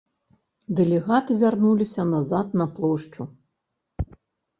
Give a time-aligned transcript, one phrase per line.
[0.77, 3.27] Дэлегаты вярнуліся назад на плошчу.